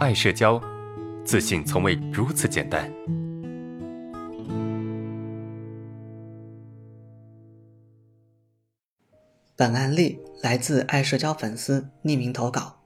[0.00, 0.58] 爱社交，
[1.26, 2.90] 自信从未如此简单。
[9.54, 12.80] 本案例来自爱社交粉丝匿名投稿。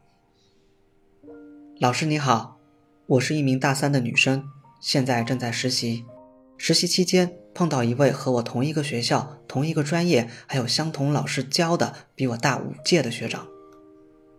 [1.78, 2.58] 老师你好，
[3.06, 4.48] 我是一名大三的女生，
[4.80, 6.04] 现在正在实习。
[6.58, 13.46] 实习期间碰到一位和我同一个学校、同一个专业，还有相同老师教的，比我大五届的学长。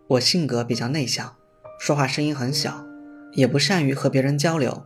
[0.08, 1.36] 我性格比较内向，
[1.86, 2.84] 说话声音很小，
[3.34, 4.84] 也不善于和别人交流。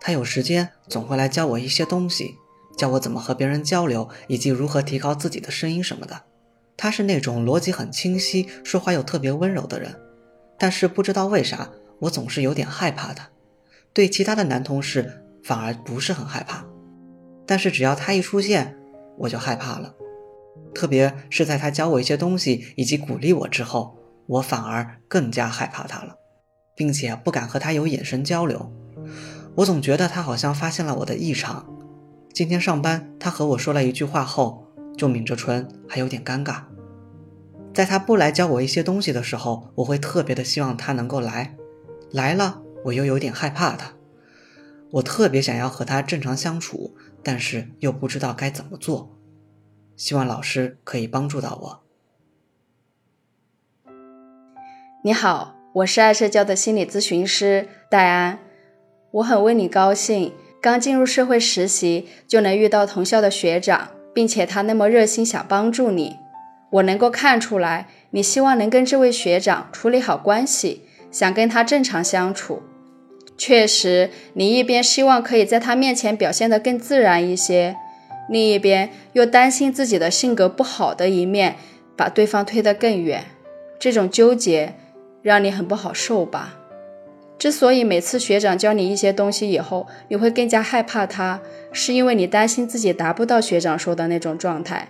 [0.00, 2.36] 他有时间总会来教我一些东西，
[2.78, 6.22] 教我怎么和别人交流，以及如何提高自己的声音什么的。
[6.76, 9.92] 他是那种逻辑很清晰、说话又特别温柔的人。
[10.56, 13.28] 但是不知道为啥，我总是有点害怕他。
[13.92, 15.24] 对其他的男同事。
[15.42, 16.64] 反而不是很害怕，
[17.44, 18.76] 但是只要他一出现，
[19.18, 19.96] 我就害怕了。
[20.72, 26.14] 特别是在他教我一些东西以及鼓励我之后，我反而更加害怕他了，
[26.80, 28.72] 并且不敢和他有眼神交流。
[29.54, 31.66] 我总觉得他好像发现了我的异常。
[32.32, 36.62] 今天上班，他和我说了一句话后，就抿着唇，还有点尴尬。
[37.74, 41.54] 在他不来教我一些东西的时候，我会特别的希望他能够来，
[42.12, 43.92] 来了我又有点害怕他。
[44.92, 49.18] 我特别想要和他正常相处，但是又不知道该怎么做。
[49.98, 51.82] 希望老师可以帮助到我。
[55.04, 58.40] 你好，我是爱社交的心理咨询师戴安，
[59.12, 60.32] 我很为你高兴。
[60.60, 66.16] 刚进入社会实习就能遇到同校的学长，并且他那么热心想帮助你，
[66.72, 70.82] 我能够看出来你希望能跟这位学长处理好关系，
[71.12, 72.64] 想跟他正常相处。
[73.38, 77.76] 确实，你一边希望可以在他面前表现得更自然一些，
[78.28, 81.54] 另一边又担心自己的性格不好的一面
[81.96, 83.24] 把对方推得更远，
[83.78, 84.74] 这种纠结
[85.22, 86.56] 让你很不好受吧？
[87.38, 91.40] 之所以每次学长教你一些东西以后，你会更加害怕他，
[91.72, 94.88] 是因为你担心自己达不到学长说的那种状态，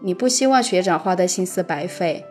[0.00, 2.24] 你不希望学长花的心思白费，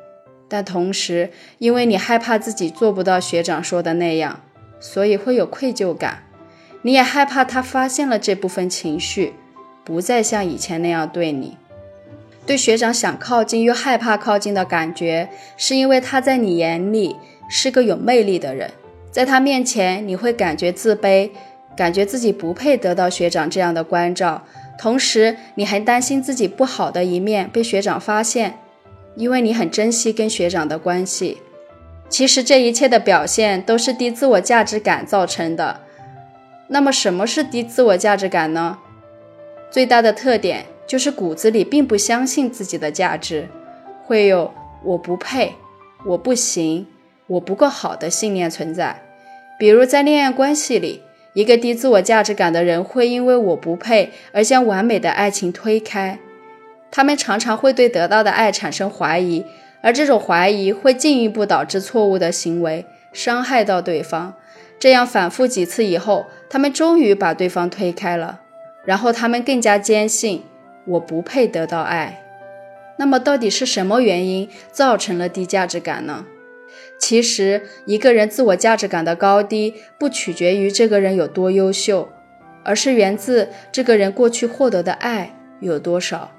[0.48, 1.30] 但同时
[1.60, 4.42] 因为你害怕自己做不到学长说的那样。
[4.80, 6.24] 所以会有愧疚感，
[6.82, 9.34] 你也害怕他发现了这部分情绪，
[9.86, 11.58] 不再像以前那样对你。
[12.46, 17.16] 对学长想靠近又害怕靠近的感觉，是因为他在你眼里
[17.48, 18.72] 是个有魅力的人，
[19.12, 21.30] 在他面前你会感觉自卑，
[21.76, 24.44] 感觉自己不配得到学长这样的关照，
[24.78, 28.60] 同时你还担心自己不好的一面被学长发现，
[29.16, 31.38] 因为你很珍惜跟学长的关系。
[32.10, 35.80] 其实这一切的表现都是低自我价值感造成的。
[36.68, 38.80] 那么什么是低自我价值感呢？
[39.72, 43.48] 最大的特点就是骨子里并不相信自己的价值，
[44.04, 45.54] 会有我不配、
[46.06, 46.86] 我不行、
[47.28, 49.02] 我不够好的信念存在。
[49.58, 51.02] 比如在恋爱关系里，
[51.34, 56.20] 一个低自我价值感的人会因为我不配而将完美的爱情推开，
[56.92, 59.46] 他们常常会对得到的爱产生怀疑。
[59.82, 64.34] 而这种怀疑会进一步导致错误的行为，伤害到对方。
[64.80, 68.40] 这样反复几次以后，他们终于把对方推开了。
[68.86, 70.44] 然后他们更加坚信
[70.86, 72.20] 我不配得到爱。
[72.98, 76.26] 那么，到底是什么原因造成了低价值感呢？
[77.00, 82.10] 其实，一个人自我价值感的高低不取决于这个人有多优秀，
[82.64, 86.32] 而是源自这个人过去获得的爱有多少。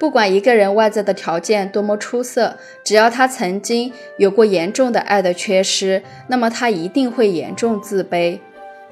[0.00, 8.40] 不管一个人外在的条件多么出色，只要他曾经有过严重的爱的缺失，那么他一定会严重自卑。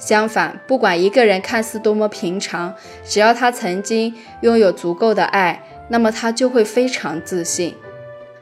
[0.05, 2.75] 相反，不管一个人看似多么平常，
[3.05, 7.77] 只要他曾经拥有足够的爱，那么他就会非常自信。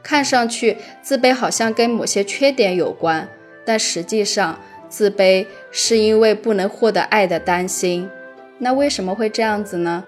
[0.01, 3.29] 看上去自卑好像跟某些缺点有关，
[3.63, 8.09] 但实际上自卑是因为不能获得爱的担心。
[8.57, 10.03] 那为什么会这样子呢？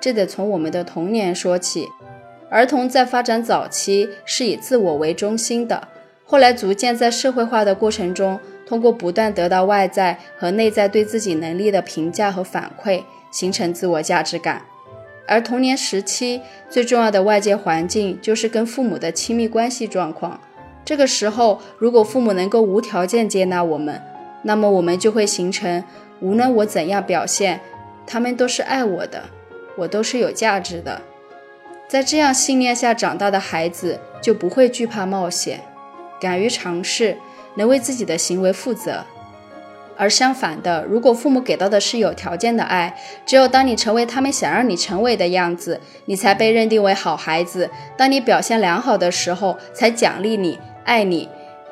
[0.00, 1.88] 这得从我们的童年说起。
[2.48, 5.88] 儿童在发展早期是以自我为中心的，
[6.24, 14.62] 后来逐渐在社会化的过程中，通过不断得到外在和内在对自己能力的评价和反馈，形成自我价值感。
[15.26, 20.40] 而童年时期最重要的外界环境就是跟父母的亲密关系状况。
[20.84, 24.02] 这个时候，如果父母能够无条件接纳我们，
[24.42, 25.84] 那么我们就会形成
[26.20, 27.60] 无论我怎样表现，
[28.06, 29.24] 他们都是爱我的。
[29.74, 31.00] 我都是有价值的，
[31.88, 35.60] 在这样信念下长大的孩子就不会惧怕冒险，
[36.20, 37.16] 敢于尝试，
[37.56, 39.04] 能为自己的行为负责。
[39.96, 42.96] 而相反的，如果父母给到的是有条件的爱，
[43.26, 51.28] 只有当你成为他们想让你成为的样子，你才被认定为好孩子；当你表现良好的时候，才奖励你、爱你。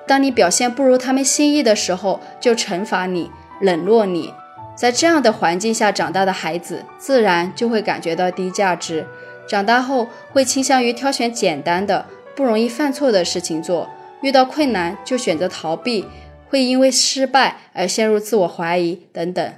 [0.06, 3.31] 当你表现不如他们心意的时候，就惩罚你、
[3.61, 4.35] 冷落你。
[4.77, 9.06] 在这样的环境下长大的孩子，自然就会感觉到低价值。
[9.49, 12.06] 长大后会倾向于挑选简单的、
[12.37, 13.88] 不容易犯错的事情做，
[14.22, 16.06] 遇到困难就选择逃避，
[16.49, 19.52] 会因为失败而陷入自我怀疑等等。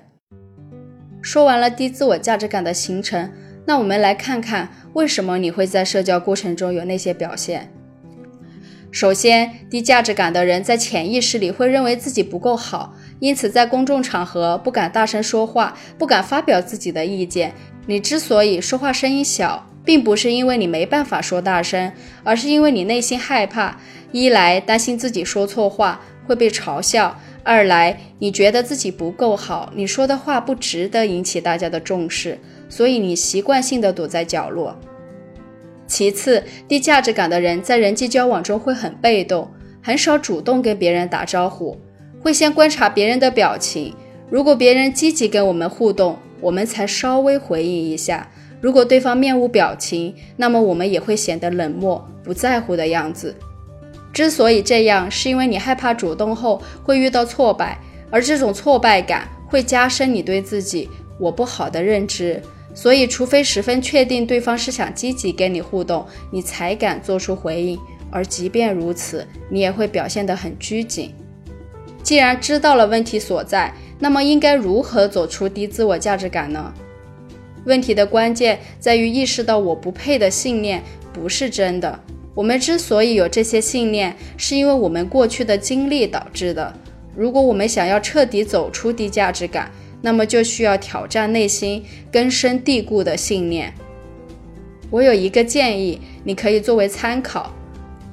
[1.21, 3.33] 说完了低自我价值感的形成，
[3.67, 7.73] 那我们来看看为什么你会在社交过程中有那些表现。
[8.91, 17.55] 首先，低价值感的人在潜意识里会认为自己不够好，因此在公众场合不敢大声说话，不敢发表自己的意见。
[17.87, 21.93] 你之所以说话声音小，并不是因为你没办法说大声，
[22.23, 23.79] 而是因为你内心害怕：
[24.13, 32.39] 一来担心自己说错话会被嘲笑；二来你觉得自己不够好，你说的话不值得引起大家的重视，
[32.69, 34.79] 所以你习惯性的躲在角落。
[35.87, 39.51] 其次，低价值感的人在人际交往中会很被动，
[39.83, 41.77] 很少主动跟别人打招呼，
[42.21, 43.95] 会先观察别人的表情。
[44.31, 48.27] 如果别人积极跟我们互动，我们才稍微回应一下；
[48.63, 53.35] 如果对方面无表情，那么我们也会显得冷漠、不在乎的样子。
[54.13, 57.77] 之所以这样，是因为你害怕主动后会遇到挫败，
[58.09, 60.89] 而这种挫败感会加深你对自己
[61.19, 62.41] “我不好”的认知。
[62.73, 67.77] 所以，除非十分确定对方是想积极跟你互动，你才敢做出回应。
[68.13, 71.13] 而即便如此，你也会表现得很拘谨。
[72.03, 76.73] 既然知道了问题所在，那么应该如何走出低自我价值感呢？
[77.65, 80.83] 问题的关键在于意识到我不配的信念
[81.13, 82.01] 不是真的。
[82.35, 86.73] 我们之所以有这些信念，是因为我们过去的经历导致的。
[87.15, 89.71] 如果我们想要彻底走出低价值感，
[90.01, 93.73] 那么就需要挑战内心根深蒂固的信念。
[94.91, 97.53] 我有一个建议，你可以作为参考：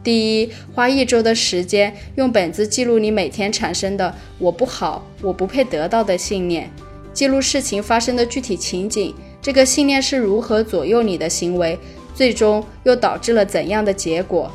[0.04, 6.70] 第一，花一周的时间用本子记录你每天产生的“我不好，我不配得到”的信念，
[7.14, 9.16] 记录事情发生的具体情景，
[9.50, 11.76] 这个信念是如何左右你的行为，
[12.14, 14.52] 最终又导致了怎样的结果。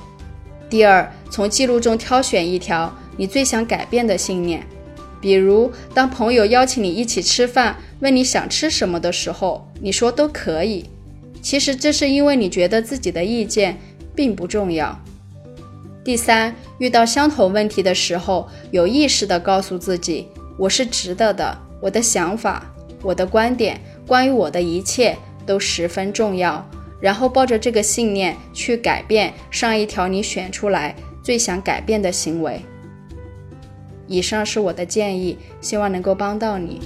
[0.70, 4.64] 第二，从记录中挑选一条你最想改变的信念。
[5.20, 10.84] 比如，当朋友邀请你一起吃饭，问你想吃什么的时候，你说都可以。
[11.42, 13.76] 其实这是因为你觉得自己的意见
[14.14, 14.96] 并不重要。
[16.04, 26.64] 第三，遇到相同问题的时候，有意识地告诉自己，我是值得的，我的想法、我的观点，关于我的一切都十分重要。
[27.00, 32.60] 然后抱着这个信念去改变上一条你选出来最想改变的行为。
[34.06, 36.80] 以上是我的建议，希望能够帮到你。